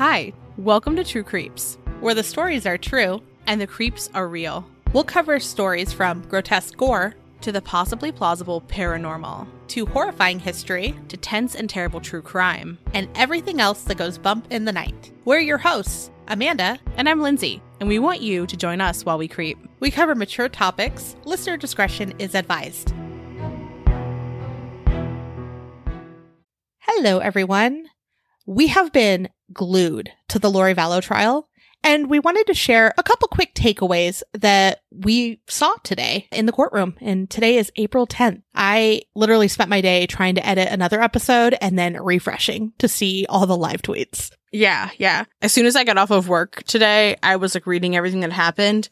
[0.00, 4.64] Hi, welcome to True Creeps, where the stories are true and the creeps are real.
[4.94, 11.18] We'll cover stories from grotesque gore to the possibly plausible paranormal, to horrifying history, to
[11.18, 15.12] tense and terrible true crime, and everything else that goes bump in the night.
[15.26, 19.18] We're your hosts, Amanda, and I'm Lindsay, and we want you to join us while
[19.18, 19.58] we creep.
[19.80, 21.14] We cover mature topics.
[21.26, 22.94] Listener discretion is advised.
[26.78, 27.84] Hello, everyone.
[28.46, 31.48] We have been glued to the Lori Vallow trial,
[31.82, 36.52] and we wanted to share a couple quick takeaways that we saw today in the
[36.52, 36.94] courtroom.
[37.00, 38.42] And today is April 10th.
[38.54, 43.24] I literally spent my day trying to edit another episode and then refreshing to see
[43.28, 44.30] all the live tweets.
[44.52, 45.24] Yeah, yeah.
[45.40, 48.32] As soon as I got off of work today, I was like reading everything that
[48.32, 48.88] happened.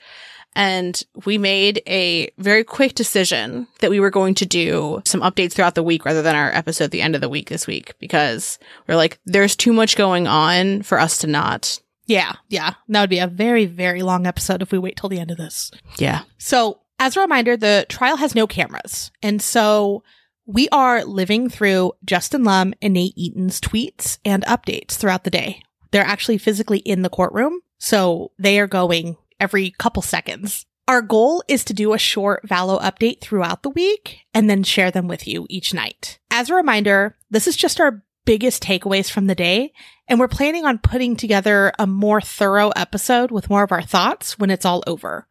[0.55, 5.53] And we made a very quick decision that we were going to do some updates
[5.53, 7.95] throughout the week rather than our episode at the end of the week this week
[8.01, 8.59] because
[8.89, 11.81] we're like, there's too much going on for us to not.
[12.07, 12.75] Yeah, yeah.
[12.89, 15.37] That would be a very, very long episode if we wait till the end of
[15.37, 15.71] this.
[15.99, 16.23] Yeah.
[16.39, 19.13] So, as a reminder, the trial has no cameras.
[19.23, 20.03] And so
[20.47, 25.63] we are living through Justin Lum and Nate Eaton's tweets and updates throughout the day.
[25.91, 27.61] They're actually physically in the courtroom.
[27.79, 30.67] So they are going every couple seconds.
[30.87, 34.91] Our goal is to do a short Vallow update throughout the week and then share
[34.91, 36.19] them with you each night.
[36.31, 39.73] As a reminder, this is just our biggest takeaways from the day,
[40.07, 44.39] and we're planning on putting together a more thorough episode with more of our thoughts
[44.39, 45.27] when it's all over.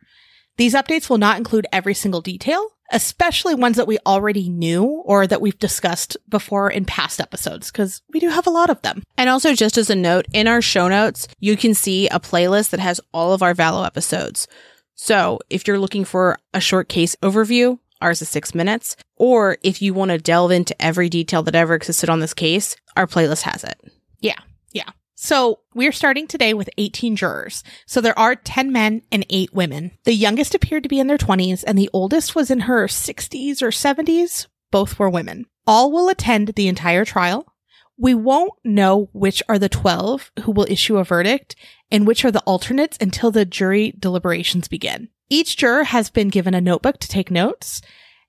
[0.58, 5.28] These updates will not include every single detail, especially ones that we already knew or
[5.28, 9.04] that we've discussed before in past episodes, because we do have a lot of them.
[9.18, 12.70] And also, just as a note, in our show notes, you can see a playlist
[12.70, 14.48] that has all of our Vallow episodes.
[14.96, 19.82] So if you're looking for a short case overview, ours is six minutes, or if
[19.82, 23.42] you want to delve into every detail that ever existed on this case, our playlist
[23.44, 23.80] has it.
[24.20, 24.40] Yeah,
[24.72, 24.90] yeah.
[25.20, 27.64] So we're starting today with 18 jurors.
[27.88, 29.98] So there are 10 men and 8 women.
[30.04, 33.64] The youngest appeared to be in their 20s and the oldest was in her 60s
[33.64, 34.46] or 70s.
[34.70, 35.48] Both were women.
[35.66, 37.52] All will attend the entire trial.
[37.98, 41.56] We won't know which are the 12 who will issue a verdict
[41.90, 45.10] and which are the alternates until the jury deliberations begin.
[45.30, 47.82] Each juror has been given a notebook to take notes,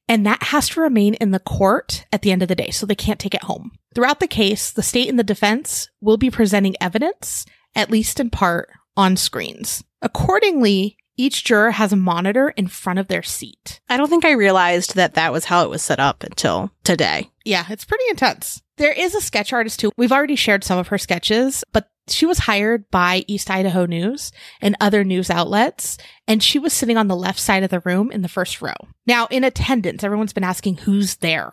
[0.09, 2.87] and that has to remain in the court at the end of the day, so
[2.87, 3.73] they can't take it home.
[3.95, 8.31] Throughout the case, the state and the defense will be presenting evidence, at least in
[8.31, 9.85] part, on screens.
[10.03, 13.81] Accordingly, each juror has a monitor in front of their seat.
[13.89, 17.29] I don't think I realized that that was how it was set up until today.
[17.45, 18.63] Yeah, it's pretty intense.
[18.77, 19.91] There is a sketch artist too.
[19.97, 24.33] We've already shared some of her sketches, but she was hired by East Idaho News
[24.61, 28.11] and other news outlets, and she was sitting on the left side of the room
[28.11, 28.75] in the first row.
[29.07, 31.53] Now, in attendance, everyone's been asking who's there.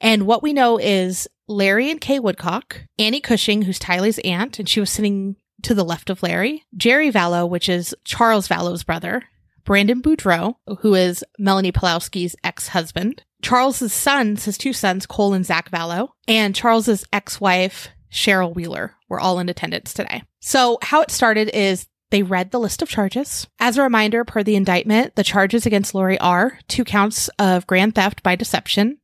[0.00, 4.68] And what we know is Larry and Kay Woodcock, Annie Cushing, who's Tylee's aunt, and
[4.68, 9.24] she was sitting to the left of Larry, Jerry Vallow, which is Charles Vallow's brother,
[9.64, 15.70] Brandon Boudreaux, who is Melani Pawlowski's ex-husband, Charles's sons, his two sons, Cole and Zach
[15.70, 20.22] Vallow, and Charles's ex-wife, Cheryl Wheeler, were all in attendance today.
[20.40, 23.46] So how it started is they read the list of charges.
[23.58, 27.94] As a reminder, per the indictment, the charges against Lori are two counts of grand
[27.94, 28.98] theft by deception,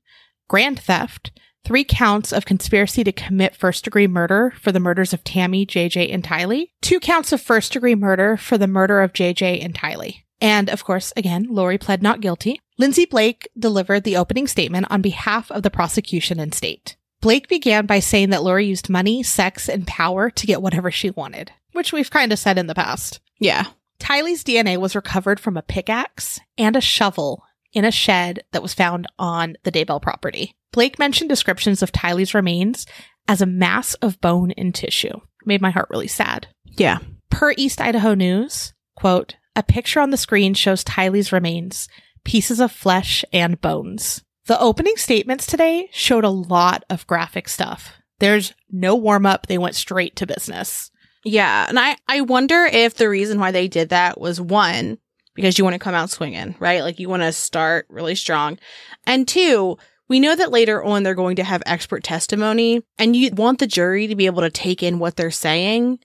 [0.48, 1.32] grand theft,
[1.64, 6.12] three counts of conspiracy to commit first degree murder for the murders of Tammy, JJ,
[6.12, 10.24] and Tylee, two counts of first degree murder for the murder of JJ and Tylee.
[10.40, 12.60] And of course, again, Lori pled not guilty.
[12.76, 16.96] Lindsey Blake delivered the opening statement on behalf of the prosecution and state.
[17.24, 21.08] Blake began by saying that Lori used money, sex, and power to get whatever she
[21.08, 23.18] wanted, which we've kind of said in the past.
[23.38, 23.64] Yeah.
[23.98, 27.42] Tylee's DNA was recovered from a pickaxe and a shovel
[27.72, 30.54] in a shed that was found on the Daybell property.
[30.70, 32.84] Blake mentioned descriptions of Tylee's remains
[33.26, 35.18] as a mass of bone and tissue.
[35.46, 36.48] Made my heart really sad.
[36.72, 36.98] Yeah.
[37.30, 41.88] Per East Idaho News, quote, a picture on the screen shows Tylee's remains,
[42.22, 44.22] pieces of flesh and bones.
[44.46, 47.94] The opening statements today showed a lot of graphic stuff.
[48.18, 49.46] There's no warm up.
[49.46, 50.90] They went straight to business.
[51.24, 51.66] Yeah.
[51.68, 54.98] And I, I wonder if the reason why they did that was one,
[55.34, 56.82] because you want to come out swinging, right?
[56.82, 58.58] Like you want to start really strong.
[59.06, 63.30] And two, we know that later on they're going to have expert testimony and you
[63.32, 65.98] want the jury to be able to take in what they're saying.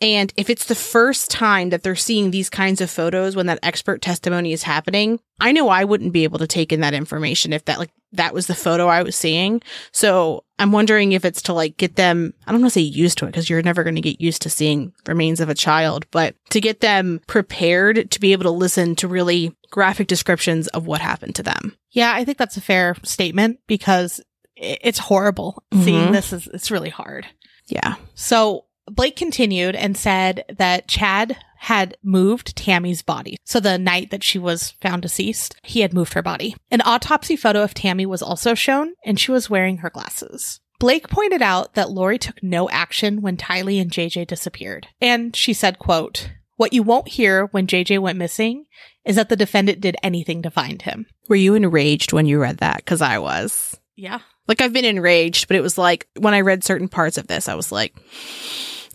[0.00, 3.60] And if it's the first time that they're seeing these kinds of photos when that
[3.62, 7.52] expert testimony is happening, I know I wouldn't be able to take in that information
[7.52, 9.62] if that like that was the photo I was seeing.
[9.92, 13.18] So I'm wondering if it's to like get them, I don't want to say used
[13.18, 16.06] to it because you're never going to get used to seeing remains of a child,
[16.10, 20.86] but to get them prepared to be able to listen to really graphic descriptions of
[20.86, 21.74] what happened to them.
[21.90, 24.20] Yeah, I think that's a fair statement because
[24.56, 25.62] it's horrible.
[25.72, 26.12] Seeing Mhm.
[26.12, 27.26] this is it's really hard.
[27.68, 27.96] Yeah.
[28.14, 33.36] So Blake continued and said that Chad had moved Tammy's body.
[33.44, 36.54] So the night that she was found deceased, he had moved her body.
[36.70, 40.60] An autopsy photo of Tammy was also shown, and she was wearing her glasses.
[40.78, 44.88] Blake pointed out that Lori took no action when Tylee and JJ disappeared.
[45.00, 48.66] And she said, quote, what you won't hear when JJ went missing
[49.04, 51.06] is that the defendant did anything to find him.
[51.28, 52.78] Were you enraged when you read that?
[52.78, 53.78] Because I was.
[53.94, 54.20] Yeah.
[54.48, 57.48] Like I've been enraged, but it was like when I read certain parts of this,
[57.48, 57.94] I was like,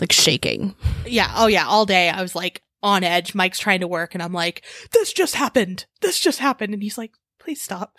[0.02, 0.76] like shaking.
[1.06, 1.32] Yeah.
[1.36, 1.66] Oh, yeah.
[1.66, 3.36] All day I was like on edge.
[3.36, 5.86] Mike's trying to work, and I'm like, this just happened.
[6.02, 6.74] This just happened.
[6.74, 7.98] And he's like, please stop.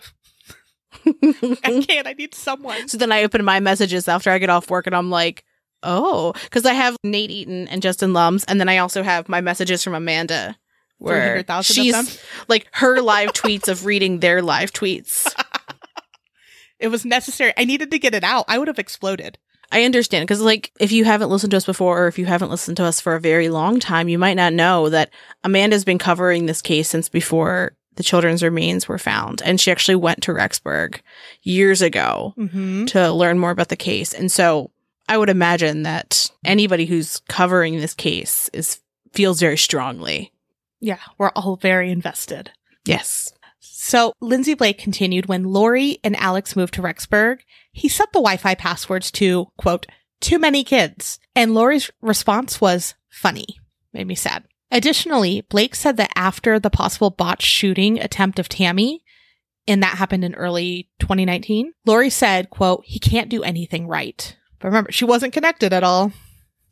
[1.05, 2.07] I can't.
[2.07, 2.87] I need someone.
[2.87, 5.43] So then I open my messages after I get off work and I'm like,
[5.81, 8.43] oh, because I have Nate Eaton and Justin Lums.
[8.45, 10.57] And then I also have my messages from Amanda
[10.99, 15.33] where 300,000 she's like her live tweets of reading their live tweets.
[16.79, 17.53] It was necessary.
[17.57, 18.45] I needed to get it out.
[18.47, 19.37] I would have exploded.
[19.73, 22.49] I understand because, like, if you haven't listened to us before, or if you haven't
[22.51, 25.09] listened to us for a very long time, you might not know that
[25.43, 29.95] Amanda's been covering this case since before the children's remains were found, and she actually
[29.95, 30.99] went to Rexburg
[31.41, 32.85] years ago Mm-hmm.
[32.85, 34.13] to learn more about the case.
[34.13, 34.71] And so,
[35.09, 38.79] I would imagine that anybody who's covering this case is
[39.11, 40.31] feels very strongly.
[40.79, 40.99] Yeah.
[41.17, 42.51] We're all very invested.
[42.85, 43.31] Yes.
[43.65, 47.39] So Lindsey Blake continued when Lori and Alex moved to Rexburg,
[47.71, 49.85] he set the Wi Fi passwords to, quote,
[50.19, 51.19] too many kids.
[51.35, 53.45] And Lori's response was funny.
[53.93, 54.45] Made me sad.
[54.71, 59.03] Additionally, Blake said that after the possible botched shooting attempt of Tammy,
[59.67, 64.35] and that happened in early 2019, Lori said, quote, he can't do anything right.
[64.59, 66.11] But remember, she wasn't connected at all.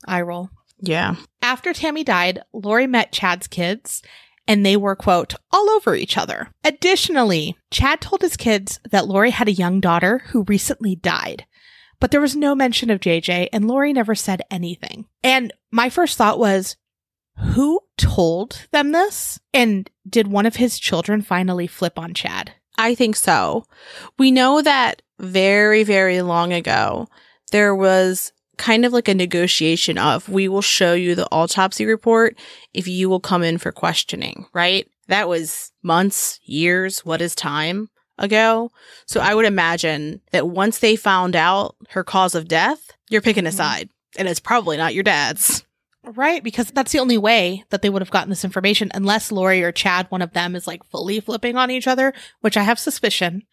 [0.05, 0.49] I roll.
[0.79, 1.15] Yeah.
[1.41, 4.01] After Tammy died, Lori met Chad's kids
[4.47, 6.49] and they were, quote, all over each other.
[6.63, 11.45] Additionally, Chad told his kids that Lori had a young daughter who recently died,
[11.99, 15.05] but there was no mention of JJ and Lori never said anything.
[15.23, 16.75] And my first thought was,
[17.37, 19.39] who told them this?
[19.53, 22.53] And did one of his children finally flip on Chad?
[22.77, 23.65] I think so.
[24.17, 27.07] We know that very, very long ago,
[27.51, 32.37] there was kind of like a negotiation of we will show you the autopsy report
[32.73, 34.87] if you will come in for questioning, right?
[35.07, 38.71] That was months, years, what is time ago.
[39.07, 43.47] So I would imagine that once they found out her cause of death, you're picking
[43.47, 43.55] a Mhm.
[43.57, 45.63] side and it's probably not your dad's.
[46.03, 49.61] Right, because that's the only way that they would have gotten this information, unless Lori
[49.63, 52.11] or Chad, one of them, is like fully flipping on each other,
[52.41, 53.43] which I have suspicion.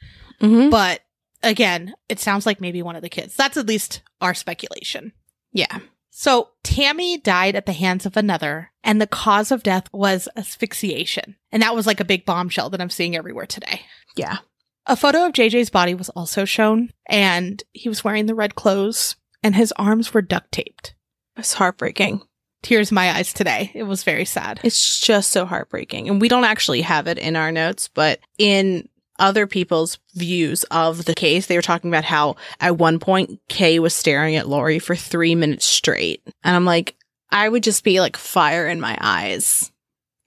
[0.41, 0.71] Mm-hmm.
[0.71, 1.01] But
[1.43, 3.35] again, it sounds like maybe one of the kids.
[3.35, 5.13] That's at least our speculation.
[5.53, 5.79] Yeah.
[6.11, 11.37] So Tammy died at the hands of another, and the cause of death was asphyxiation.
[11.53, 13.83] And that was like a big bombshell that I'm seeing everywhere today.
[14.17, 14.39] Yeah.
[14.87, 19.17] A photo of JJ's body was also shown, and he was wearing the red clothes,
[19.43, 20.95] and his arms were duct taped.
[21.37, 22.23] It's heartbreaking.
[22.63, 23.71] Tears in my eyes today.
[23.75, 24.59] It was very sad.
[24.65, 26.09] It's just so heartbreaking.
[26.09, 31.05] And we don't actually have it in our notes, but in other people's views of
[31.05, 34.79] the case, they were talking about how at one point Kay was staring at Lori
[34.79, 36.23] for three minutes straight.
[36.45, 36.95] And I'm like,
[37.31, 39.71] I would just be like fire in my eyes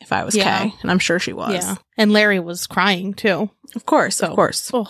[0.01, 0.63] if I was Yeah.
[0.65, 0.73] Kay.
[0.81, 1.53] And I'm sure she was.
[1.53, 1.75] Yeah.
[1.97, 3.49] And Larry was crying too.
[3.75, 4.71] Of course, So- of course.
[4.73, 4.87] Ugh.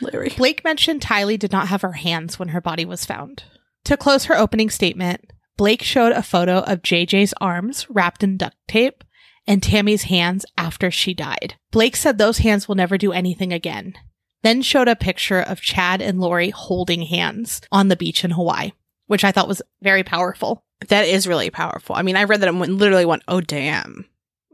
[0.00, 0.30] Larry.
[0.36, 3.44] Blake mentioned Tylee did not have her hands when her body was found.
[3.84, 8.56] To close her opening statement, Blake showed a photo of JJ's arms wrapped in duct
[8.66, 9.04] tape
[9.46, 11.54] and Tammy's hands after she died.
[11.70, 13.94] Blake said those hands will never do anything again.
[14.42, 18.72] Then showed a picture of Chad and Lori holding hands on the beach in Hawaii,
[19.06, 20.64] which I thought was very powerful.
[20.88, 21.94] That is really powerful.
[21.94, 24.04] I mean, I read that and literally went, oh, damn.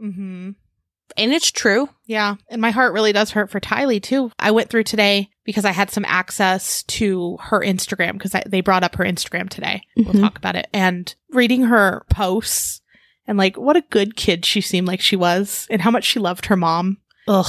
[0.03, 0.51] Mm-hmm.
[1.17, 1.89] And it's true.
[2.07, 2.37] Yeah.
[2.49, 4.31] And my heart really does hurt for Tylee too.
[4.39, 8.85] I went through today because I had some access to her Instagram because they brought
[8.85, 9.83] up her Instagram today.
[9.97, 10.21] We'll Mhm.
[10.21, 10.69] talk about it.
[10.73, 12.81] And reading her posts
[13.31, 16.19] and like what a good kid she seemed like she was and how much she
[16.19, 16.99] loved her mom.
[17.29, 17.47] Ugh.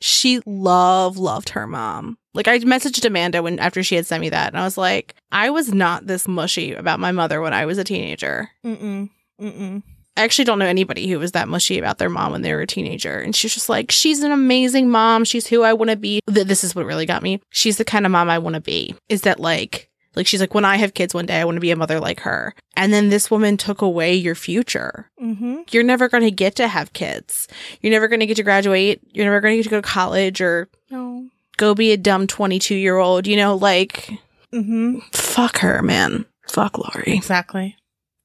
[0.00, 2.16] she love loved her mom.
[2.34, 5.14] Like I messaged Amanda when after she had sent me that, and I was like,
[5.32, 8.48] I was not this mushy about my mother when I was a teenager.
[8.64, 9.10] Mm-mm.
[9.40, 9.82] Mm-mm.
[10.16, 12.60] I actually don't know anybody who was that mushy about their mom when they were
[12.60, 13.18] a teenager.
[13.18, 15.24] And she's just like, she's an amazing mom.
[15.24, 16.20] She's who I want to be.
[16.30, 17.40] Th- This is what really got me.
[17.50, 18.94] She's the kind of mom I want to be.
[19.08, 21.60] Is that like, like she's like, when I have kids one day, I want to
[21.60, 22.54] be a mother like her.
[22.76, 25.10] And then this woman took away your future.
[25.22, 25.62] Mm-hmm.
[25.70, 27.48] You're never going to get to have kids.
[27.80, 29.00] You're never going to get to graduate.
[29.12, 31.28] You're never going to get to go to college or No.
[31.56, 34.10] go be a dumb 22 year old, you know, like,
[34.52, 34.98] Mm-hmm.
[35.12, 36.26] fuck her, man.
[36.46, 37.04] Fuck Lori.
[37.16, 37.76] Exactly.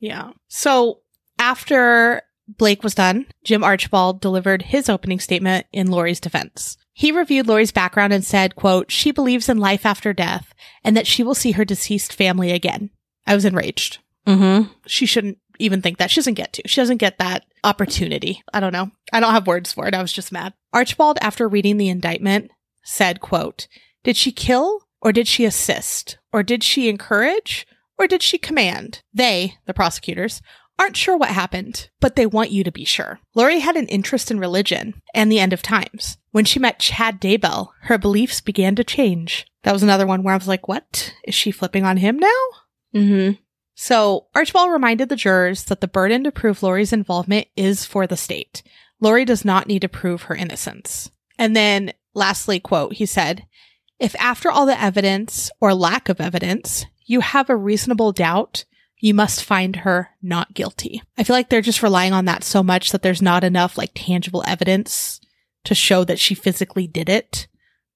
[0.01, 0.31] Yeah.
[0.49, 0.99] So
[1.39, 6.77] after Blake was done, Jim Archibald delivered his opening statement in Lori's defense.
[6.97, 11.05] He reviewed Lori's background and said, quote, she believes in life after death and that
[11.05, 12.89] she will see her deceased family again.
[13.27, 13.99] I was enraged.
[14.25, 14.71] Mm-hmm.
[14.87, 16.09] She shouldn't even think that.
[16.09, 16.63] She doesn't get to.
[16.65, 18.41] She doesn't get that opportunity.
[18.51, 18.89] I don't know.
[19.13, 19.93] I don't have words for it.
[19.93, 20.55] I was just mad.
[20.73, 22.49] Archibald, after reading the indictment,
[22.83, 23.67] said, quote,
[24.03, 26.17] Did she kill or did she assist?
[26.33, 27.67] Or did she encourage
[27.99, 29.03] or did she command?
[29.13, 30.41] They, the prosecutors,
[30.79, 33.19] aren't sure what happened, but they want you to be sure.
[33.33, 36.17] Lori had an interest in religion and the end of times.
[36.31, 39.47] When she met Chad Daybell, her beliefs began to change.
[39.63, 41.13] That was another one where I was like, what?
[41.23, 42.43] Is she flipping on him now?
[42.95, 43.41] Mm-hmm.
[43.75, 48.17] So Archibald reminded the jurors that the burden to prove Lori's involvement is for the
[48.17, 48.63] state.
[48.99, 51.11] Lori does not need to prove her innocence.
[51.37, 53.45] And then lastly, quote, he said,
[53.99, 58.65] if after all the evidence or lack of evidence, you have a reasonable doubt,
[58.99, 61.01] you must find her not guilty.
[61.17, 63.91] I feel like they're just relying on that so much that there's not enough like
[63.93, 65.21] tangible evidence
[65.65, 67.47] to show that she physically did it.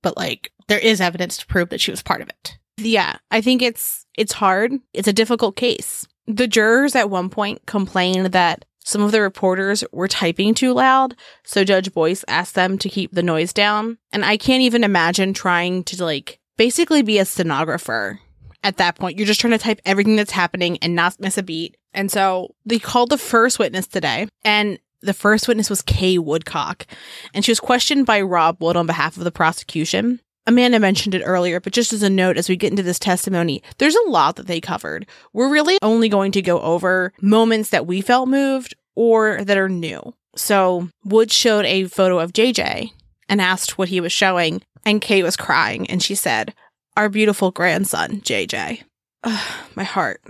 [0.01, 2.57] But like there is evidence to prove that she was part of it.
[2.77, 4.73] Yeah, I think it's it's hard.
[4.93, 6.07] It's a difficult case.
[6.27, 11.15] The jurors at one point complained that some of the reporters were typing too loud,
[11.43, 13.99] so Judge Boyce asked them to keep the noise down.
[14.11, 18.19] And I can't even imagine trying to like basically be a stenographer
[18.63, 19.17] at that point.
[19.17, 21.77] You're just trying to type everything that's happening and not miss a beat.
[21.93, 26.85] And so they called the first witness today, and the first witness was Kay Woodcock,
[27.33, 30.19] and she was questioned by Rob Wood on behalf of the prosecution.
[30.47, 33.61] Amanda mentioned it earlier, but just as a note, as we get into this testimony,
[33.77, 35.05] there's a lot that they covered.
[35.33, 39.69] We're really only going to go over moments that we felt moved or that are
[39.69, 40.13] new.
[40.35, 42.89] So Wood showed a photo of JJ
[43.29, 46.53] and asked what he was showing, and Kay was crying, and she said,
[46.97, 48.83] Our beautiful grandson, JJ.
[49.23, 50.21] Ugh, my heart.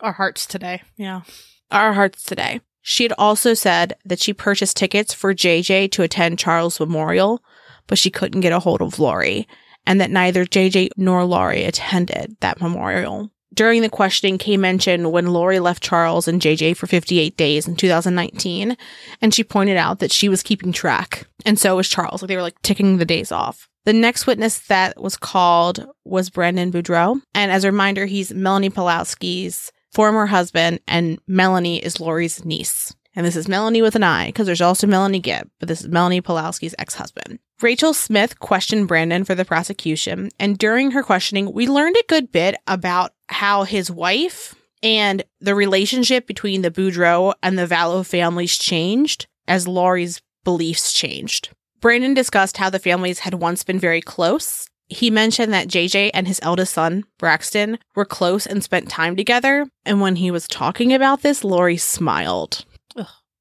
[0.00, 0.82] Our hearts today.
[0.96, 1.22] Yeah.
[1.70, 2.60] Our hearts today.
[2.82, 7.42] She had also said that she purchased tickets for JJ to attend Charles Memorial,
[7.86, 9.48] but she couldn't get a hold of Lori,
[9.86, 13.30] and that neither JJ nor Lori attended that memorial.
[13.54, 17.76] During the questioning, Kay mentioned when Lori left Charles and JJ for 58 days in
[17.76, 18.76] 2019,
[19.22, 22.22] and she pointed out that she was keeping track, and so was Charles.
[22.22, 23.68] Like they were like ticking the days off.
[23.84, 28.70] The next witness that was called was Brandon Boudreaux, and as a reminder, he's Melani
[28.70, 32.94] Pawlowski's former husband, and Melani is Lori's niece.
[33.16, 35.88] And this is Melani with an I, because there's also Melanie Gibb, but this is
[35.88, 37.38] Melani Pawlowski's ex husband.
[37.62, 42.32] Rachel Smith questioned Brandon for the prosecution, and during her questioning, we learned a good
[42.32, 48.58] bit about how his wife and the relationship between the Boudreaux and the Vallow families
[48.58, 51.50] changed as Lori's beliefs changed.
[51.80, 54.66] Brandon discussed how the families had once been very close.
[54.88, 59.66] He mentioned that JJ and his eldest son, Braxton, were close and spent time together.
[59.86, 62.64] And when he was talking about this, Lori smiled.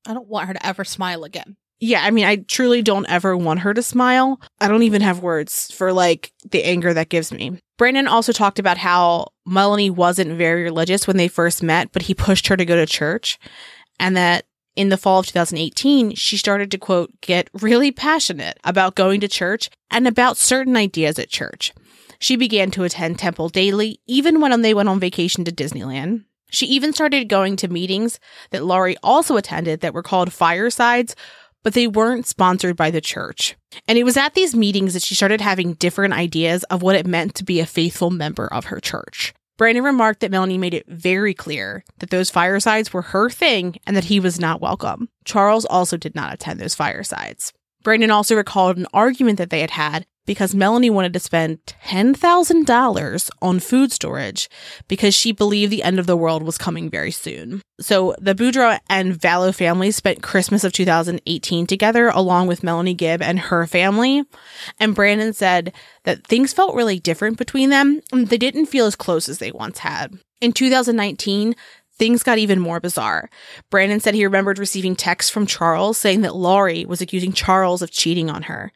[0.06, 1.56] I don't want her to ever smile again.
[1.86, 4.40] Yeah, I mean, I truly don't ever want her to smile.
[4.62, 7.60] I don't even have words for like the anger that gives me.
[7.78, 12.14] Brandon also talked about how Melani wasn't very religious when they first met, but he
[12.14, 13.38] pushed her to go to church.
[14.00, 14.46] And that
[14.78, 19.28] in the fall of 2018, she started to quote, get really passionate about going to
[19.28, 21.74] church and about certain ideas at church.
[22.18, 26.24] She began to attend temple daily, even when they went on vacation to Disneyland.
[26.50, 28.20] She even started going to meetings
[28.52, 31.16] that Lori also attended that were called firesides,
[31.64, 33.56] but they weren't sponsored by the church.
[33.88, 37.08] And it was at these meetings that she started having different ideas of what it
[37.08, 39.34] meant to be a faithful member of her church.
[39.58, 43.96] Brandon remarked that Melani made it very clear that those firesides were her thing and
[43.96, 45.10] that he was not welcome.
[45.26, 47.54] Charles also did not attend those firesides.
[47.84, 53.30] Brandon also recalled an argument that they had had because Melani wanted to spend $10,000
[53.42, 54.50] on food storage
[54.88, 57.62] because she believed the end of the world was coming very soon.
[57.80, 63.22] So the Boudreaux and Vallow families spent Christmas of 2018 together along with Melanie Gibb
[63.22, 64.24] and her family.
[64.80, 68.96] And Brandon said that things felt really different between them and they didn't feel as
[68.96, 70.18] close as they once had.
[70.40, 71.56] In 2019,
[71.96, 73.30] things got even more bizarre.
[73.70, 77.92] Brandon said he remembered receiving texts from Charles saying that Lori was accusing Charles of
[77.92, 78.72] cheating on her.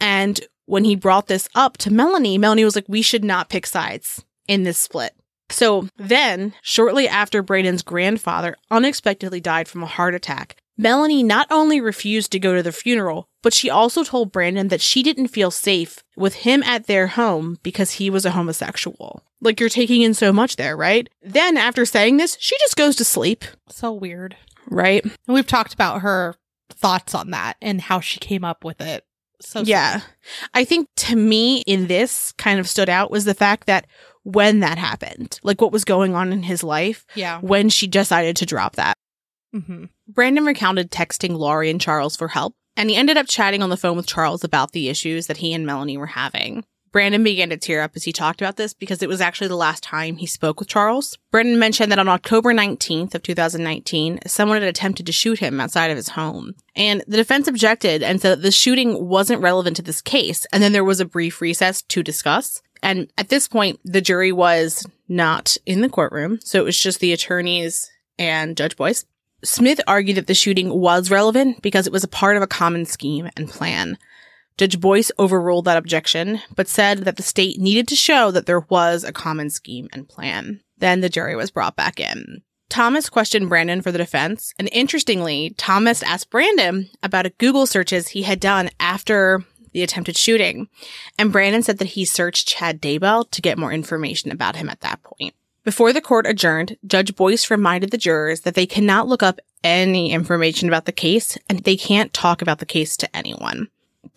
[0.00, 3.66] And when he brought this up to Melani, Melani was like, we should not pick
[3.66, 5.14] sides in this split.
[5.50, 11.80] So then, shortly after Brandon's grandfather unexpectedly died from a heart attack, Melani not only
[11.80, 15.50] refused to go to the funeral, but she also told Brandon that she didn't feel
[15.50, 19.22] safe with him at their home because he was a homosexual.
[19.40, 21.08] Like, you're taking in so much there, right?
[21.22, 23.44] Then, after saying this, she just goes to sleep.
[23.68, 24.36] So weird.
[24.68, 25.02] Right?
[25.02, 26.34] And we've talked about her
[26.70, 29.04] thoughts on that and how she came up with it.
[29.40, 30.00] So yeah.
[30.54, 33.86] I think to me in this kind of stood out was the fact that
[34.24, 37.40] when that happened, like what was going on in his life, yeah.
[37.40, 38.96] when she decided to drop that.
[39.54, 39.84] Mm-hmm.
[40.08, 43.76] Brandon recounted texting Lori and Charles for help, and he ended up chatting on the
[43.76, 46.64] phone with Charles about the issues that he and Melani were having.
[46.92, 49.56] Brandon began to tear up as he talked about this because it was actually the
[49.56, 51.18] last time he spoke with Charles.
[51.30, 55.90] Brandon mentioned that on October 19th of 2019, someone had attempted to shoot him outside
[55.90, 56.54] of his home.
[56.74, 60.46] And the defense objected and said that the shooting wasn't relevant to this case.
[60.52, 62.62] And then there was a brief recess to discuss.
[62.82, 66.38] And at this point, the jury was not in the courtroom.
[66.42, 69.04] So it was just the attorneys and Judge Boyce.
[69.44, 72.84] Smith argued that the shooting was relevant because it was a part of a common
[72.84, 73.96] scheme and plan.
[74.58, 78.66] Judge Boyce overruled that objection, but said that the state needed to show that there
[78.68, 80.60] was a common scheme and plan.
[80.76, 82.42] Then the jury was brought back in.
[82.68, 88.08] Thomas questioned Brandon for the defense, and interestingly, Thomas asked Brandon about a Google searches
[88.08, 90.68] he had done after the attempted shooting,
[91.16, 94.80] and Brandon said that he searched Chad Daybell to get more information about him at
[94.80, 95.34] that point.
[95.64, 100.10] Before the court adjourned, Judge Boyce reminded the jurors that they cannot look up any
[100.12, 103.68] information about the case and they can't talk about the case to anyone.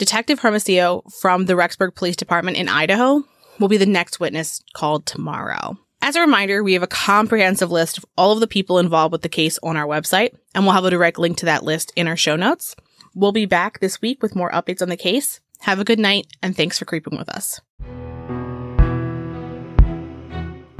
[0.02, 3.24] Detective Hermosillo from the Rexburg Police Department in Idaho
[3.60, 5.78] will be the next witness called tomorrow.
[6.02, 9.22] As a reminder, we have a comprehensive list of all of the people involved with
[9.22, 12.08] the case on our website, and we'll have a direct link to that list in
[12.08, 12.76] our show notes.
[13.14, 15.40] We'll be back this week with more updates on the case.
[15.60, 17.62] Have a good night, and thanks for creeping with us.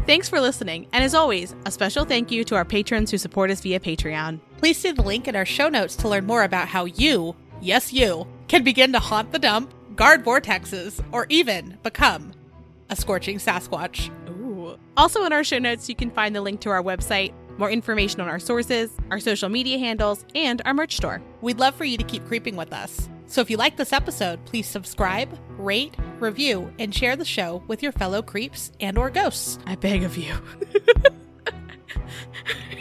[0.08, 3.52] Thanks for listening, and as always, a special thank you to our patrons who support
[3.52, 4.40] us via Patreon.
[4.58, 7.94] Please see the link in our show notes to learn more about how you, yes,
[7.94, 12.34] you, can begin to haunt the dump, guard vortexes, or even become
[12.90, 14.10] a scorching Sasquatch.
[14.30, 14.78] Ooh.
[14.98, 18.20] Also, in our show notes, you can find the link to our website, more information
[18.20, 21.22] on our sources, our social media handles, and our merch store.
[21.40, 23.08] We'd love for you to keep creeping with us.
[23.26, 27.82] So if you like this episode, please subscribe, rate, review, and share the show with
[27.82, 29.60] your fellow creeps and or ghosts.
[29.66, 30.34] I beg of you.